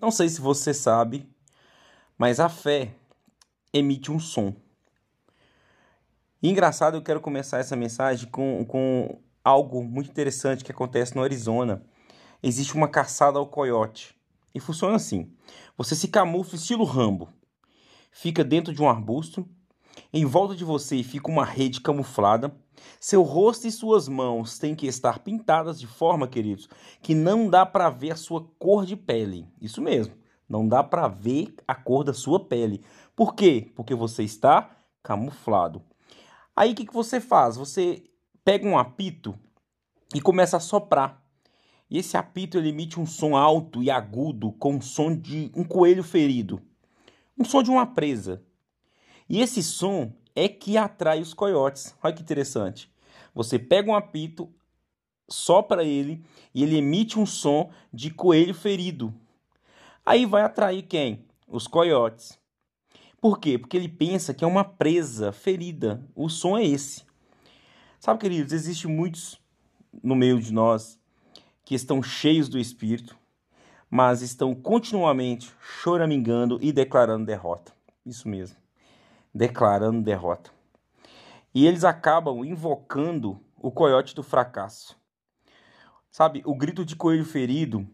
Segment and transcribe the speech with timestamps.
[0.00, 1.28] Não sei se você sabe,
[2.18, 2.94] mas a fé
[3.72, 4.54] emite um som.
[6.42, 11.22] E engraçado, eu quero começar essa mensagem com, com algo muito interessante que acontece no
[11.22, 11.82] Arizona.
[12.42, 14.14] Existe uma caçada ao coiote.
[14.54, 15.32] E funciona assim:
[15.76, 17.28] você se camufla estilo Rambo,
[18.10, 19.48] fica dentro de um arbusto,
[20.16, 22.54] em volta de você fica uma rede camuflada.
[23.00, 26.68] Seu rosto e suas mãos têm que estar pintadas de forma, queridos,
[27.02, 29.48] que não dá para ver a sua cor de pele.
[29.60, 30.14] Isso mesmo,
[30.48, 32.80] não dá para ver a cor da sua pele.
[33.16, 33.72] Por quê?
[33.74, 34.70] Porque você está
[35.02, 35.82] camuflado.
[36.54, 37.56] Aí o que, que você faz?
[37.56, 38.04] Você
[38.44, 39.36] pega um apito
[40.14, 41.20] e começa a soprar.
[41.90, 45.64] E esse apito ele emite um som alto e agudo, com o som de um
[45.64, 46.62] coelho ferido.
[47.36, 48.44] Um som de uma presa.
[49.28, 51.94] E esse som é que atrai os coiotes.
[52.02, 52.90] Olha que interessante.
[53.34, 54.52] Você pega um apito,
[55.28, 56.24] sopra ele
[56.54, 59.14] e ele emite um som de coelho ferido.
[60.04, 61.24] Aí vai atrair quem?
[61.48, 62.38] Os coiotes.
[63.20, 63.58] Por quê?
[63.58, 66.06] Porque ele pensa que é uma presa ferida.
[66.14, 67.02] O som é esse.
[67.98, 69.40] Sabe, queridos, existem muitos
[70.02, 71.00] no meio de nós
[71.64, 73.16] que estão cheios do Espírito,
[73.88, 77.72] mas estão continuamente choramingando e declarando derrota.
[78.04, 78.58] Isso mesmo,
[79.34, 80.50] declarando derrota.
[81.54, 84.96] E eles acabam invocando o coiote do fracasso.
[86.10, 87.86] Sabe, o grito de coelho ferido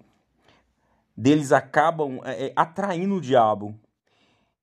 [1.16, 3.78] deles acabam é, é atraindo o diabo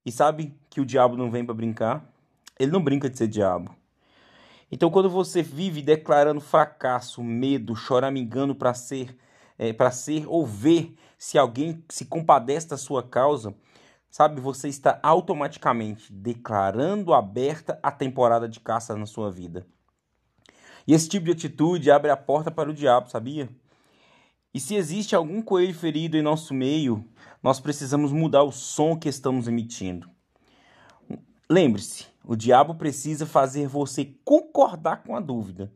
[0.04, 2.04] e sabe que o diabo não vem para brincar?
[2.58, 3.74] Ele não brinca de ser diabo.
[4.70, 9.16] Então, quando você vive declarando fracasso, medo, choramingando para ser,
[9.58, 13.54] é, para ser ou ver se alguém se compadece da sua causa,
[14.10, 19.66] sabe, você está automaticamente declarando aberta a temporada de caça na sua vida.
[20.86, 23.48] E esse tipo de atitude abre a porta para o diabo, sabia?
[24.54, 27.04] E se existe algum coelho ferido em nosso meio,
[27.42, 30.08] nós precisamos mudar o som que estamos emitindo.
[31.48, 35.72] Lembre-se, o diabo precisa fazer você concordar com a dúvida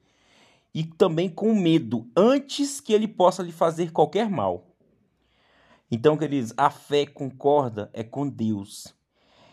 [0.74, 4.71] e também com o medo antes que ele possa lhe fazer qualquer mal.
[5.94, 8.94] Então, queridos, a fé concorda é com Deus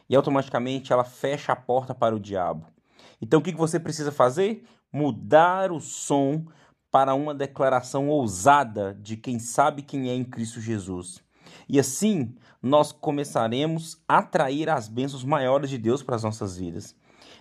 [0.10, 2.66] e automaticamente ela fecha a porta para o diabo.
[3.22, 4.64] Então, o que você precisa fazer?
[4.90, 6.46] Mudar o som
[6.90, 11.22] para uma declaração ousada de quem sabe quem é em Cristo Jesus.
[11.68, 12.34] E assim
[12.64, 16.96] nós começaremos a atrair as bênçãos maiores de Deus para as nossas vidas.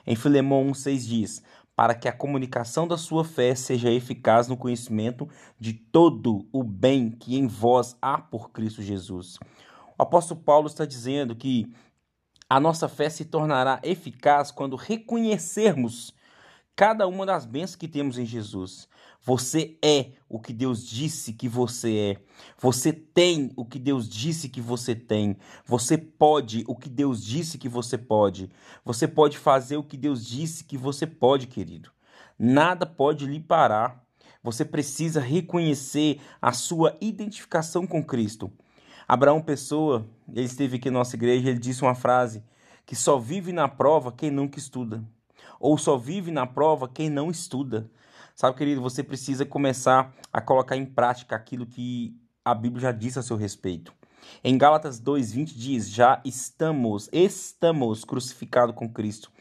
[0.04, 1.42] Em Filemão 1,6 diz:
[1.78, 5.28] Para que a comunicação da sua fé seja eficaz no conhecimento
[5.60, 9.38] de todo o bem que em vós há por Cristo Jesus.
[9.96, 11.72] O apóstolo Paulo está dizendo que
[12.50, 16.12] a nossa fé se tornará eficaz quando reconhecermos
[16.74, 18.88] cada uma das bênçãos que temos em Jesus.
[19.22, 22.16] Você é o que Deus disse que você é.
[22.58, 25.36] Você tem o que Deus disse que você tem.
[25.66, 28.50] Você pode o que Deus disse que você pode.
[28.84, 31.90] Você pode fazer o que Deus disse que você pode, querido.
[32.38, 34.04] Nada pode lhe parar.
[34.42, 38.50] Você precisa reconhecer a sua identificação com Cristo.
[39.06, 42.42] Abraão Pessoa, ele esteve aqui na nossa igreja, ele disse uma frase
[42.86, 45.02] que só vive na prova quem nunca estuda
[45.60, 47.90] ou só vive na prova quem não estuda.
[48.40, 53.18] Sabe, querido, você precisa começar a colocar em prática aquilo que a Bíblia já disse
[53.18, 53.92] a seu respeito.
[54.44, 59.32] Em Gálatas 2:20 diz: "Já estamos, estamos crucificados com Cristo.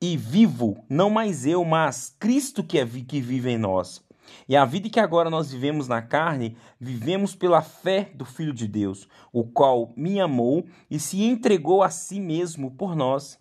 [0.00, 4.04] E vivo, não mais eu, mas Cristo que é que vive em nós.
[4.48, 8.66] E a vida que agora nós vivemos na carne, vivemos pela fé do Filho de
[8.66, 13.38] Deus, o qual me amou e se entregou a si mesmo por nós.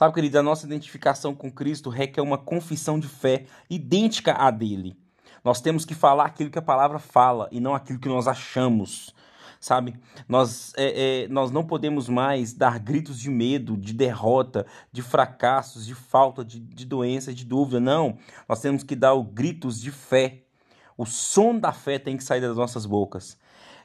[0.00, 4.96] Sabe, querido, a nossa identificação com Cristo requer uma confissão de fé idêntica à dele.
[5.44, 9.14] Nós temos que falar aquilo que a palavra fala e não aquilo que nós achamos.
[9.60, 9.94] Sabe,
[10.26, 15.84] nós, é, é, nós não podemos mais dar gritos de medo, de derrota, de fracassos,
[15.84, 17.78] de falta, de, de doença, de dúvida.
[17.78, 18.16] Não,
[18.48, 20.44] nós temos que dar gritos de fé.
[20.96, 23.36] O som da fé tem que sair das nossas bocas.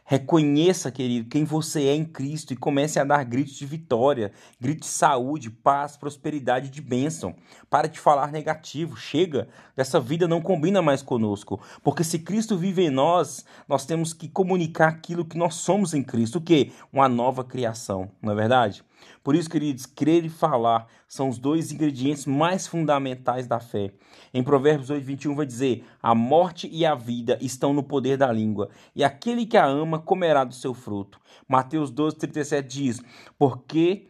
[0.08, 4.32] Reconheça, querido, quem você é em Cristo e comece a dar gritos de vitória,
[4.62, 7.36] gritos de saúde, paz, prosperidade, de bênção.
[7.72, 11.60] Para de falar negativo, chega, dessa vida não combina mais conosco.
[11.84, 16.04] Porque se Cristo vive em nós, nós temos que comunicar aquilo que nós somos em
[16.04, 16.72] Cristo, o quê?
[16.94, 18.84] Uma nova criação, não é verdade?
[19.24, 23.94] Por isso, queridos, crer e falar são os dois ingredientes mais fundamentais da fé.
[24.34, 28.32] Em Provérbios 8, 21 vai dizer: A morte e a vida estão no poder da
[28.32, 31.20] língua, e aquele que a ama comerá do seu fruto.
[31.48, 33.02] Mateus 12, 37 diz:
[33.38, 34.08] Porque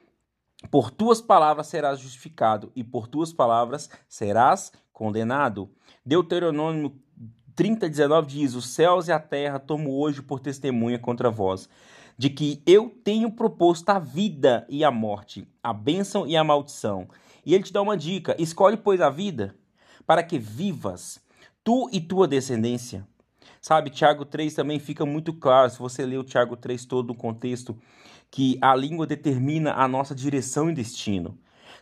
[0.72, 5.70] por tuas palavras serás justificado, e por tuas palavras serás condenado.
[6.06, 6.94] Deuteronômio
[7.56, 11.70] 30, 19 diz: Os céus e a terra tomo hoje por testemunha contra vós,
[12.18, 17.08] de que eu tenho proposto a vida e a morte, a bênção e a maldição.
[17.46, 19.56] E ele te dá uma dica: escolhe, pois, a vida,
[20.06, 21.22] para que vivas,
[21.64, 23.08] tu e tua descendência.
[23.62, 27.16] Sabe, Tiago 3 também fica muito claro, se você ler o Tiago 3 todo o
[27.16, 27.76] contexto,
[28.30, 31.38] que a língua determina a nossa direção e destino.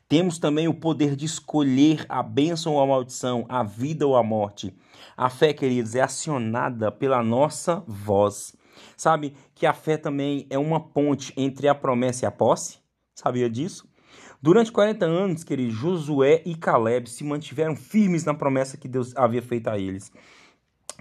[0.07, 4.23] Temos também o poder de escolher a bênção ou a maldição, a vida ou a
[4.23, 4.73] morte.
[5.17, 8.53] A fé, queridos, é acionada pela nossa voz.
[8.95, 12.77] Sabe que a fé também é uma ponte entre a promessa e a posse?
[13.15, 13.87] Sabia disso?
[14.41, 19.41] Durante 40 anos, queridos, Josué e Caleb se mantiveram firmes na promessa que Deus havia
[19.41, 20.11] feito a eles.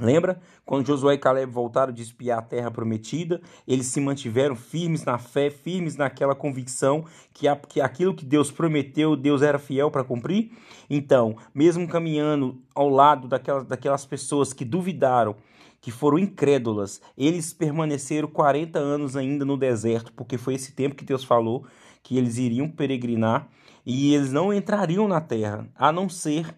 [0.00, 0.40] Lembra?
[0.64, 5.18] Quando Josué e Caleb voltaram de espiar a terra prometida, eles se mantiveram firmes na
[5.18, 10.50] fé, firmes naquela convicção que, que aquilo que Deus prometeu, Deus era fiel para cumprir.
[10.88, 15.36] Então, mesmo caminhando ao lado daquelas, daquelas pessoas que duvidaram,
[15.82, 21.04] que foram incrédulas, eles permaneceram 40 anos ainda no deserto, porque foi esse tempo que
[21.04, 21.66] Deus falou
[22.04, 23.48] que eles iriam peregrinar
[23.84, 26.54] e eles não entrariam na terra, a não ser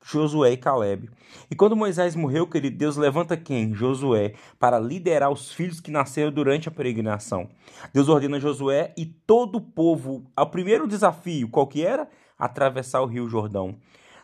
[0.00, 1.10] Josué e Caleb.
[1.50, 3.74] E quando Moisés morreu, querido, Deus levanta quem?
[3.74, 7.48] Josué, para liderar os filhos que nasceram durante a peregrinação.
[7.92, 12.08] Deus ordena Josué e todo o povo, ao primeiro desafio, qual que era?
[12.38, 13.76] Atravessar o rio Jordão.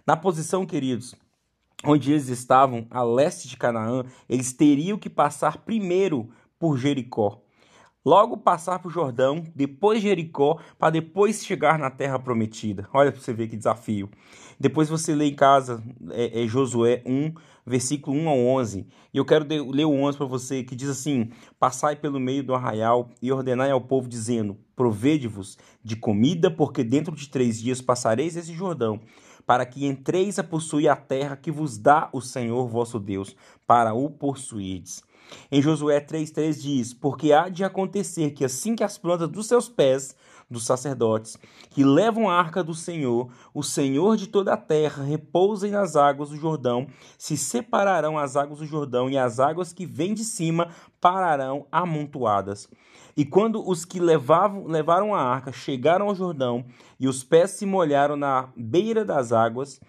[0.06, 1.16] Na posição, queridos,
[1.82, 6.28] onde eles estavam, a leste de Canaã, eles teriam que passar primeiro
[6.58, 7.44] por Jericó
[8.04, 12.86] logo passar por Jordão, depois Jericó, para depois chegar na terra prometida.
[12.92, 14.10] Olha para você ver que desafio.
[14.60, 17.32] Depois você lê em casa é, é Josué 1,
[17.66, 18.86] versículo 1 ao 11.
[19.12, 22.54] E eu quero ler o 11 para você, que diz assim: Passai pelo meio do
[22.54, 28.36] arraial e ordenai ao povo, dizendo: Provede-vos de comida, porque dentro de três dias passareis
[28.36, 29.00] esse Jordão,
[29.46, 33.36] para que entreis a possuir a terra que vos dá o Senhor vosso Deus,
[33.66, 35.02] para o possuirdes.
[35.50, 39.68] Em Josué 3,3 diz: Porque há de acontecer que assim que as plantas dos seus
[39.68, 40.14] pés,
[40.50, 41.36] dos sacerdotes,
[41.70, 46.30] que levam a arca do Senhor, o Senhor de toda a terra, repousem nas águas
[46.30, 46.86] do Jordão,
[47.18, 50.68] se separarão as águas do Jordão, e as águas que vêm de cima
[51.00, 52.68] pararão amontoadas.
[53.16, 56.64] E quando os que levavam, levaram a arca chegaram ao Jordão,
[56.98, 59.80] e os pés se molharam na beira das águas,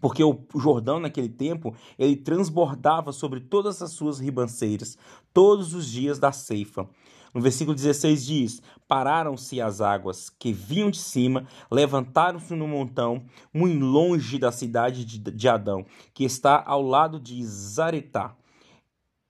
[0.00, 4.98] porque o Jordão naquele tempo ele transbordava sobre todas as suas ribanceiras
[5.32, 6.88] todos os dias da ceifa.
[7.34, 13.84] No versículo 16 diz: Pararam-se as águas que vinham de cima, levantaram-se no montão, muito
[13.84, 15.84] longe da cidade de Adão,
[16.14, 18.34] que está ao lado de Zaretá.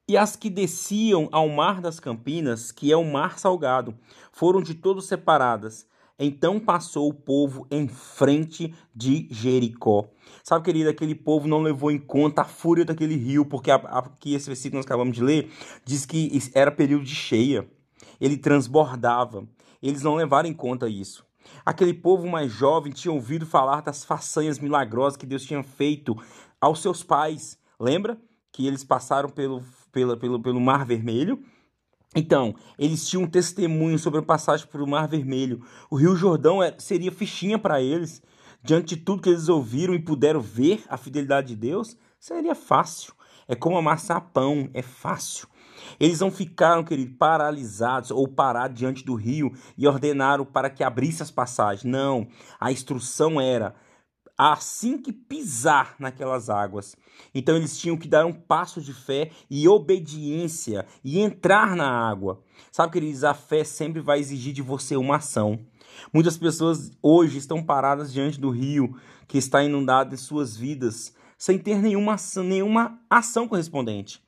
[0.08, 3.92] E as que desciam ao mar das Campinas, que é o mar salgado,
[4.30, 5.84] foram de todos separadas
[6.18, 10.08] então passou o povo em frente de Jericó.
[10.42, 14.46] Sabe, querido, aquele povo não levou em conta a fúria daquele rio, porque aqui esse
[14.46, 15.50] versículo que nós acabamos de ler
[15.84, 17.68] diz que era período de cheia.
[18.20, 19.46] Ele transbordava.
[19.82, 21.26] Eles não levaram em conta isso.
[21.64, 26.16] Aquele povo mais jovem tinha ouvido falar das façanhas milagrosas que Deus tinha feito
[26.60, 27.58] aos seus pais.
[27.78, 28.18] Lembra
[28.50, 31.44] que eles passaram pelo, pelo, pelo, pelo Mar Vermelho?
[32.18, 35.60] Então, eles tinham um testemunho sobre a passagem por o Mar Vermelho.
[35.90, 38.22] O Rio Jordão é, seria fichinha para eles.
[38.62, 43.12] Diante de tudo que eles ouviram e puderam ver a fidelidade de Deus, seria fácil.
[43.46, 45.46] É como amassar pão, é fácil.
[46.00, 51.22] Eles não ficaram, querido, paralisados ou parados diante do rio e ordenaram para que abrisse
[51.22, 51.84] as passagens.
[51.84, 52.26] Não.
[52.58, 53.74] A instrução era:
[54.36, 56.96] assim que pisar naquelas águas.
[57.34, 62.42] Então eles tinham que dar um passo de fé e obediência e entrar na água.
[62.70, 65.58] Sabe, queridos, a fé sempre vai exigir de você uma ação.
[66.12, 71.58] Muitas pessoas hoje estão paradas diante do rio que está inundado em suas vidas, sem
[71.58, 74.22] ter nenhuma ação, nenhuma ação correspondente.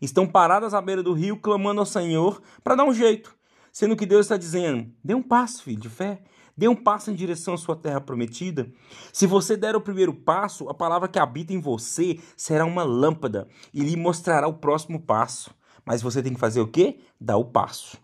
[0.00, 3.36] Estão paradas à beira do rio, clamando ao Senhor para dar um jeito,
[3.72, 6.22] sendo que Deus está dizendo: dê um passo, filho, de fé.
[6.58, 8.68] Dê um passo em direção à sua terra prometida.
[9.12, 13.46] Se você der o primeiro passo, a palavra que habita em você será uma lâmpada
[13.72, 15.54] e lhe mostrará o próximo passo.
[15.84, 16.98] Mas você tem que fazer o quê?
[17.20, 17.96] Dar o passo.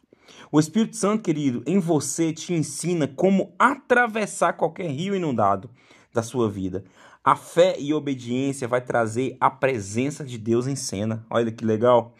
[0.53, 5.69] O Espírito Santo, querido, em você te ensina como atravessar qualquer rio inundado
[6.13, 6.85] da sua vida.
[7.25, 11.27] A fé e obediência vai trazer a presença de Deus em cena.
[11.29, 12.15] Olha que legal.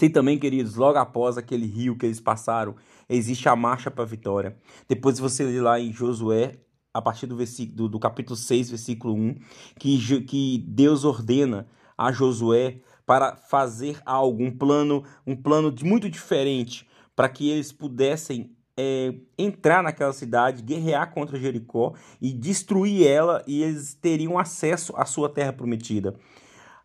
[0.00, 2.74] Tem também, queridos, logo após aquele rio que eles passaram,
[3.06, 4.56] existe a marcha para a vitória.
[4.88, 6.56] Depois você lê lá em Josué,
[6.94, 9.34] a partir do, versículo, do, do capítulo 6, versículo 1,
[9.78, 11.66] que, que Deus ordena
[11.98, 18.56] a Josué para fazer algo, um plano, um plano muito diferente, para que eles pudessem
[18.78, 21.92] é, entrar naquela cidade, guerrear contra Jericó
[22.22, 26.16] e destruir ela, e eles teriam acesso à sua terra prometida.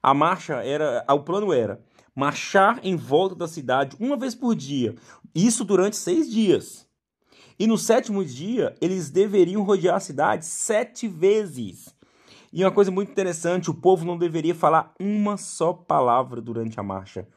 [0.03, 1.79] A marcha era, o plano era
[2.15, 4.95] marchar em volta da cidade uma vez por dia,
[5.33, 6.87] isso durante seis dias.
[7.59, 11.93] E no sétimo dia, eles deveriam rodear a cidade sete vezes.
[12.51, 16.83] E uma coisa muito interessante: o povo não deveria falar uma só palavra durante a
[16.83, 17.27] marcha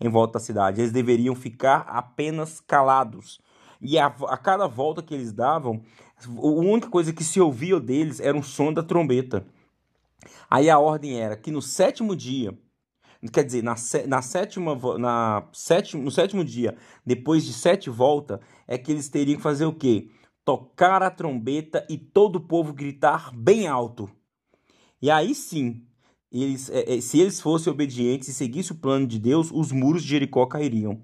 [0.00, 0.80] em volta da cidade.
[0.80, 3.40] Eles deveriam ficar apenas calados.
[3.80, 5.82] E a, a cada volta que eles davam,
[6.26, 9.44] a única coisa que se ouvia deles era um som da trombeta.
[10.50, 12.56] Aí a ordem era que no sétimo dia,
[13.28, 13.74] quer dizer, na,
[14.06, 19.36] na sétima, na sétimo, no sétimo dia, depois de sete voltas, é que eles teriam
[19.36, 20.10] que fazer o quê?
[20.44, 24.10] Tocar a trombeta e todo o povo gritar bem alto.
[25.02, 25.86] E aí sim,
[26.32, 30.02] eles, é, é, se eles fossem obedientes e seguissem o plano de Deus, os muros
[30.02, 31.02] de Jericó cairiam.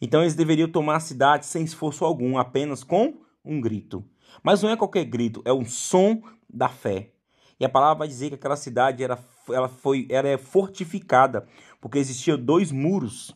[0.00, 4.04] Então eles deveriam tomar a cidade sem esforço algum, apenas com um grito.
[4.42, 7.12] Mas não é qualquer grito, é um som da fé.
[7.58, 9.18] E a palavra vai dizer que aquela cidade era,
[9.50, 11.46] ela foi, era é fortificada,
[11.80, 13.34] porque existiam dois muros.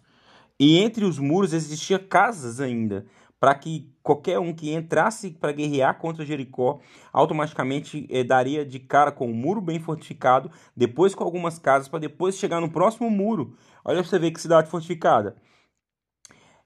[0.59, 3.07] E entre os muros existiam casas ainda,
[3.39, 6.81] para que qualquer um que entrasse para guerrear contra Jericó
[7.13, 12.01] automaticamente eh, daria de cara com um muro bem fortificado, depois com algumas casas, para
[12.01, 13.57] depois chegar no próximo muro.
[13.85, 15.37] Olha você ver que cidade fortificada.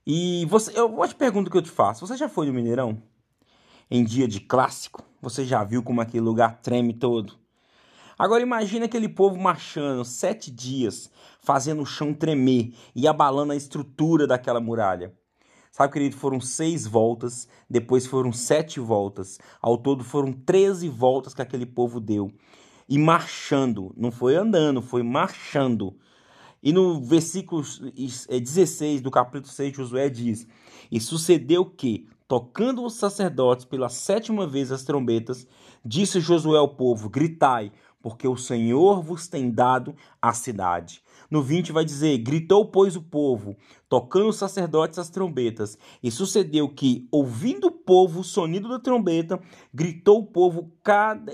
[0.07, 2.07] E você, eu vou te perguntar o que eu te faço.
[2.07, 3.03] Você já foi no Mineirão?
[3.91, 5.05] Em dia de clássico?
[5.21, 7.42] Você já viu como aquele lugar treme todo?
[8.19, 14.27] Agora imagine aquele povo marchando sete dias, fazendo o chão tremer e abalando a estrutura
[14.27, 15.13] daquela muralha.
[15.71, 19.39] Sabe, querido, foram seis voltas, depois foram sete voltas.
[19.61, 22.31] Ao todo foram treze voltas que aquele povo deu.
[22.87, 25.97] E marchando, não foi andando, foi marchando.
[26.63, 30.47] E no versículo 16 do capítulo 6 Josué diz:
[30.91, 35.47] E sucedeu que, tocando os sacerdotes pela sétima vez as trombetas,
[35.83, 41.03] disse Josué ao povo: Gritai, porque o Senhor vos tem dado a cidade.
[41.31, 43.57] No 20 vai dizer: Gritou, pois, o povo,
[43.89, 45.79] tocando os sacerdotes as trombetas.
[46.03, 49.41] E sucedeu que, ouvindo o povo o sonido da trombeta,
[49.73, 50.71] gritou o povo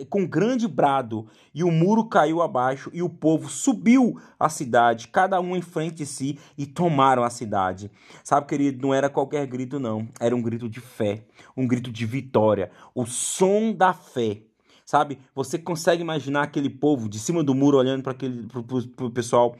[0.08, 5.40] com grande brado, e o muro caiu abaixo, e o povo subiu a cidade, cada
[5.40, 7.90] um em frente de si, e tomaram a cidade.
[8.22, 10.06] Sabe, querido, não era qualquer grito, não.
[10.20, 11.24] Era um grito de fé,
[11.56, 14.42] um grito de vitória, o som da fé
[14.88, 15.18] sabe?
[15.34, 19.10] Você consegue imaginar aquele povo de cima do muro olhando para aquele pro, pro, pro
[19.10, 19.54] pessoal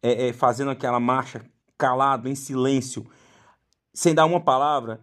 [0.00, 1.44] é, é, fazendo aquela marcha
[1.76, 3.04] calado, em silêncio,
[3.92, 5.00] sem dar uma palavra.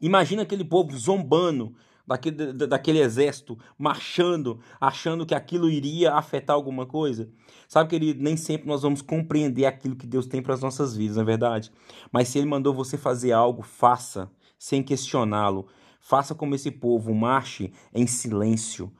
[0.00, 1.74] Imagina aquele povo zombando
[2.06, 7.28] daquele, daquele exército, marchando, achando que aquilo iria afetar alguma coisa.
[7.66, 11.16] Sabe, querido, nem sempre nós vamos compreender aquilo que Deus tem para as nossas vidas,
[11.16, 11.72] não é verdade?
[12.12, 15.66] Mas se Ele mandou você fazer algo, faça, sem questioná-lo.
[16.04, 18.92] Faça como esse povo, marche em silêncio.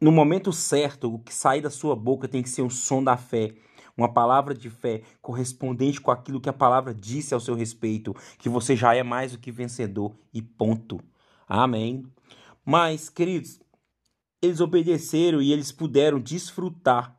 [0.00, 3.16] No momento certo, o que sair da sua boca tem que ser o som da
[3.16, 3.54] fé
[3.96, 8.48] uma palavra de fé correspondente com aquilo que a palavra disse ao seu respeito, que
[8.48, 10.98] você já é mais do que vencedor e ponto.
[11.46, 12.04] Amém.
[12.64, 13.60] Mas, queridos,
[14.40, 17.16] eles obedeceram e eles puderam desfrutar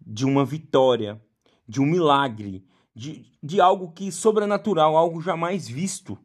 [0.00, 1.20] de uma vitória,
[1.68, 2.64] de um milagre,
[2.94, 6.16] de, de algo que sobrenatural, algo jamais visto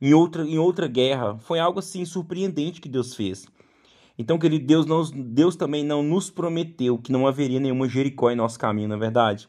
[0.00, 1.38] em outra, em outra guerra.
[1.38, 3.46] Foi algo assim surpreendente que Deus fez.
[4.18, 8.36] Então, querido, Deus, não, Deus também não nos prometeu que não haveria nenhuma Jericó em
[8.36, 9.48] nosso caminho, na é verdade.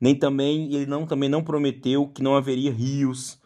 [0.00, 3.38] Nem também, ele não, também não prometeu que não haveria rios,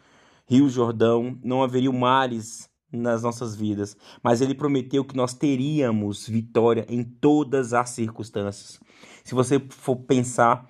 [0.47, 6.85] rios Jordão, não haveria mares nas nossas vidas, mas ele prometeu que nós teríamos vitória
[6.87, 8.79] em todas as circunstâncias.
[9.23, 10.69] Se você for pensar,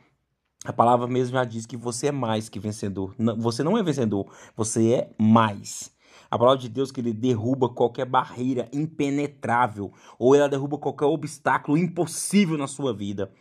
[0.66, 3.16] a palavra mesmo já diz que você é mais que vencedor.
[3.38, 4.26] Você não é vencedor,
[4.58, 5.92] você é mais.
[6.30, 11.78] A palavra de Deus que ele derruba qualquer barreira impenetrável ou ela derruba qualquer obstáculo
[11.78, 13.32] impossível na sua vida.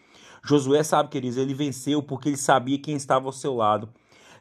[0.44, 3.88] Josué sabe, queridos, ele venceu porque ele sabia quem estava ao seu lado.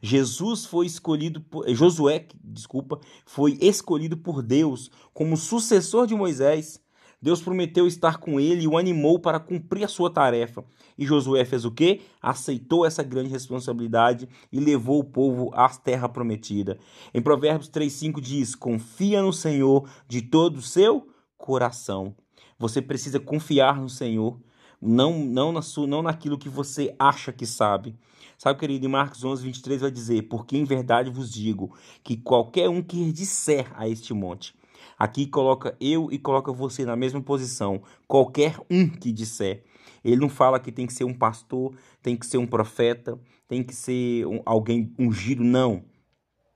[0.02, 6.83] Jesus foi escolhido por, Josué, desculpa, foi escolhido por Deus como sucessor de Moisés
[7.24, 10.62] Deus prometeu estar com ele e o animou para cumprir a sua tarefa.
[10.98, 12.02] E Josué fez o quê?
[12.22, 16.78] Aceitou essa grande responsabilidade e levou o povo à terra prometida.
[17.14, 22.14] Em Provérbios 3:5 diz: "Confia no Senhor de todo o seu coração".
[22.60, 24.38] Você precisa confiar no Senhor,
[24.82, 27.96] não não na sua, não naquilo que você acha que sabe.
[28.38, 32.68] Sabe, querido, em Marcos 11, 23 vai dizer: Porque em verdade vos digo que qualquer
[32.68, 34.54] um que disser a este monte,
[34.98, 37.82] Aqui coloca eu e coloca você na mesma posição.
[38.08, 39.64] Qualquer um que disser.
[40.04, 43.64] Ele não fala que tem que ser um pastor, tem que ser um profeta, tem
[43.64, 45.84] que ser um, alguém ungido, não.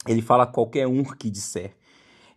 [0.08, 1.76] Ele fala qualquer um que disser.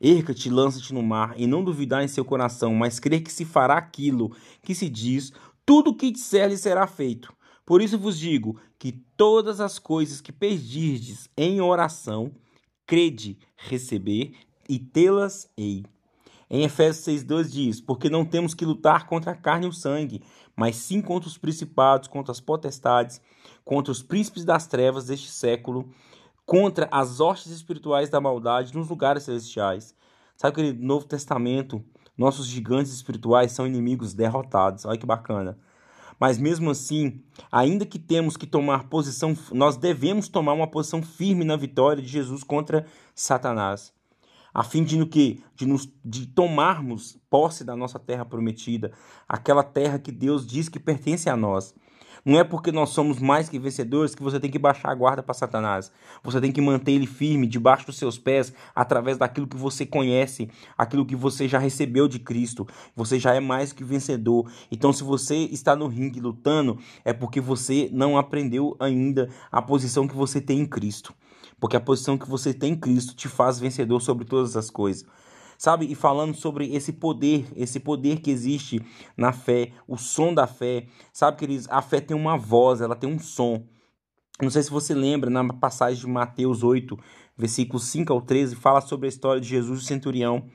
[0.01, 3.77] Erca-te, lança-te no mar, e não duvidar em seu coração, mas crer que se fará
[3.77, 5.33] aquilo que se diz,
[5.67, 7.33] tudo o que disser lhe será feito.
[7.67, 12.33] Por isso vos digo que todas as coisas que pedirdes em oração,
[12.87, 14.33] crede receber
[14.71, 15.85] e tê-las-ei.
[16.49, 20.23] Em Efésios 6,2 diz: Porque não temos que lutar contra a carne e o sangue,
[20.55, 23.21] mas sim contra os principados, contra as potestades,
[23.65, 25.91] contra os príncipes das trevas deste século,
[26.47, 29.93] contra as hostes espirituais da maldade nos lugares celestiais.
[30.37, 31.85] Sabe que no Novo Testamento,
[32.17, 34.85] nossos gigantes espirituais são inimigos derrotados.
[34.85, 35.59] Olha que bacana.
[36.19, 41.45] Mas mesmo assim, ainda que temos que tomar posição, nós devemos tomar uma posição firme
[41.45, 43.93] na vitória de Jesus contra Satanás
[44.53, 48.93] a fim de, no que, de, nos, de tomarmos posse da nossa terra prometida,
[49.29, 51.75] aquela terra que Deus diz que pertence a nós.
[52.25, 55.23] Não é porque nós somos mais que vencedores que você tem que baixar a guarda
[55.23, 55.91] para Satanás.
[56.23, 60.51] Você tem que manter ele firme debaixo dos seus pés através daquilo que você conhece,
[60.77, 62.67] aquilo que você já recebeu de Cristo.
[62.95, 64.51] Você já é mais que vencedor.
[64.71, 70.07] Então, se você está no ringue lutando, é porque você não aprendeu ainda a posição
[70.07, 71.15] que você tem em Cristo
[71.61, 75.07] porque a posição que você tem em Cristo te faz vencedor sobre todas as coisas.
[75.59, 75.85] Sabe?
[75.85, 78.81] E falando sobre esse poder, esse poder que existe
[79.15, 80.87] na fé, o som da fé.
[81.13, 81.69] Sabe, queridos?
[81.71, 83.63] A fé tem uma voz, ela tem um som.
[84.41, 86.99] Não sei se você lembra, na passagem de Mateus 8,
[87.37, 90.47] versículos 5 ao 13, fala sobre a história de Jesus e o centurião.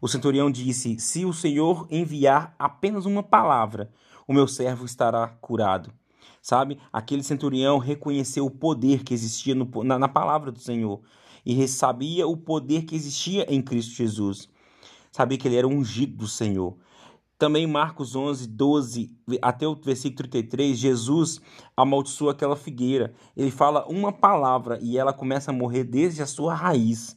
[0.00, 3.90] O centurião disse: Se o Senhor enviar apenas uma palavra,
[4.28, 5.92] o meu servo estará curado
[6.42, 6.78] sabe?
[6.92, 11.00] Aquele centurião reconheceu o poder que existia no, na, na palavra do Senhor
[11.46, 14.48] e sabia o poder que existia em Cristo Jesus.
[15.10, 16.76] Sabia que ele era ungido do Senhor.
[17.38, 21.40] Também Marcos 11, 12 até o versículo 33, Jesus
[21.76, 23.12] amaldiçoa aquela figueira.
[23.36, 27.16] Ele fala uma palavra e ela começa a morrer desde a sua raiz.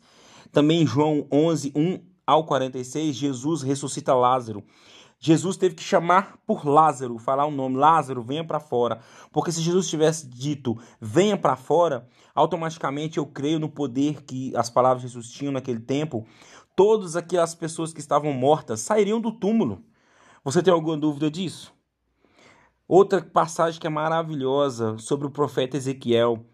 [0.51, 4.63] Também João 11, 1 ao 46, Jesus ressuscita Lázaro.
[5.25, 8.99] Jesus teve que chamar por Lázaro, falar o nome, Lázaro, venha para fora.
[9.31, 14.69] Porque se Jesus tivesse dito, venha para fora, automaticamente eu creio no poder que as
[14.69, 16.27] palavras de Jesus tinham naquele tempo.
[16.75, 19.83] Todas aquelas pessoas que estavam mortas sairiam do túmulo.
[20.43, 21.73] Você tem alguma dúvida disso?
[22.87, 26.45] Outra passagem que é maravilhosa sobre o profeta Ezequiel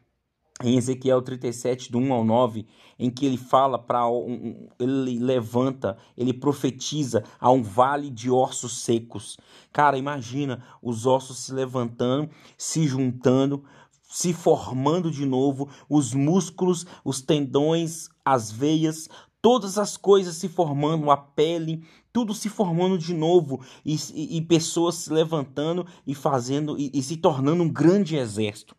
[0.63, 2.65] em Ezequiel 37, do 1 ao 9,
[2.99, 8.79] em que ele fala para um, ele levanta, ele profetiza a um vale de ossos
[8.79, 9.37] secos.
[9.71, 13.63] Cara, imagina os ossos se levantando, se juntando,
[14.01, 19.09] se formando de novo, os músculos, os tendões, as veias,
[19.41, 24.41] todas as coisas se formando, a pele, tudo se formando de novo e, e, e
[24.41, 28.75] pessoas se levantando e fazendo e, e se tornando um grande exército.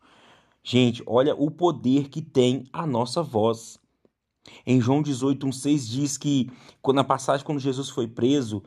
[0.65, 3.79] Gente, olha o poder que tem a nossa voz.
[4.67, 6.51] Em João 18, 1,6 diz que,
[6.95, 8.63] na passagem quando Jesus foi preso,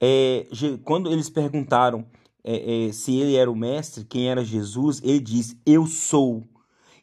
[0.00, 0.46] é,
[0.84, 2.06] quando eles perguntaram
[2.44, 6.46] é, é, se ele era o mestre, quem era Jesus, ele diz: Eu sou.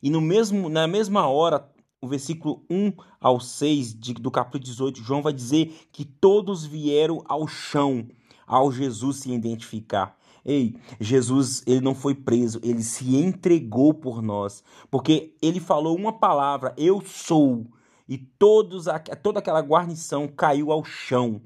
[0.01, 1.69] E no mesmo, na mesma hora,
[2.01, 7.21] o versículo 1 ao 6 de, do capítulo 18, João vai dizer que todos vieram
[7.27, 8.07] ao chão
[8.47, 10.17] ao Jesus se identificar.
[10.45, 16.11] Ei, Jesus, ele não foi preso, ele se entregou por nós, porque ele falou uma
[16.11, 17.65] palavra, eu sou,
[18.07, 18.85] e todos
[19.21, 21.41] toda aquela guarnição caiu ao chão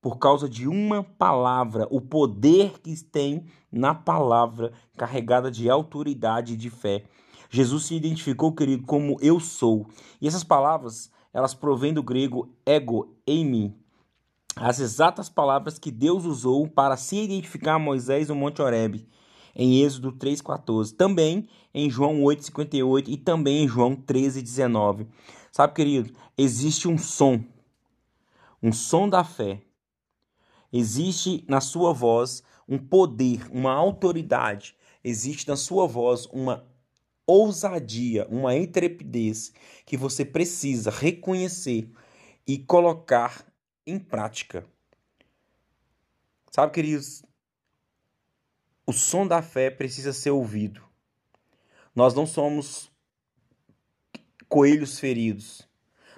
[0.00, 6.56] por causa de uma palavra, o poder que tem na palavra carregada de autoridade e
[6.56, 7.04] de fé.
[7.50, 9.88] Jesus se identificou, querido, como eu sou.
[10.20, 13.76] E essas palavras, elas provêm do grego ego, eimi,
[14.56, 19.06] as exatas palavras que Deus usou para se identificar a Moisés no Monte Horebe,
[19.54, 25.06] em Êxodo 3,14, também em João 8,58 e também em João 13,19.
[25.52, 27.44] Sabe, querido, existe um som,
[28.62, 29.60] um som da fé.
[30.72, 34.74] Existe na sua voz um poder, uma autoridade.
[35.04, 36.66] Existe na sua voz uma
[37.26, 39.52] ousadia, uma intrepidez
[39.84, 41.90] que você precisa reconhecer
[42.46, 43.44] e colocar
[43.86, 44.66] em prática.
[46.50, 47.22] Sabe, queridos,
[48.84, 50.82] o som da fé precisa ser ouvido.
[51.94, 52.90] Nós não somos
[54.48, 55.68] coelhos feridos.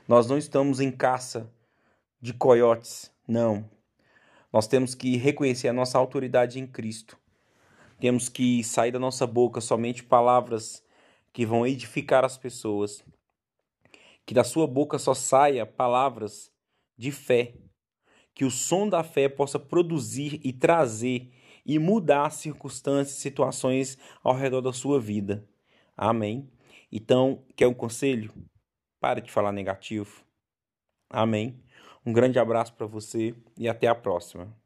[0.06, 1.52] Nós não estamos em caça
[2.20, 3.68] de coiotes, não.
[4.52, 7.18] Nós temos que reconhecer a nossa autoridade em Cristo.
[8.00, 10.82] Temos que sair da nossa boca somente palavras
[11.32, 13.04] que vão edificar as pessoas.
[14.24, 16.50] Que da sua boca só saia palavras
[16.98, 17.54] de fé,
[18.34, 21.30] que o som da fé possa produzir e trazer
[21.64, 25.46] e mudar circunstâncias situações ao redor da sua vida.
[25.96, 26.50] Amém.
[26.90, 28.32] Então, quer um conselho?
[29.00, 30.24] Pare de falar negativo.
[31.08, 31.62] Amém.
[32.04, 34.56] Um grande abraço para você e até a próxima.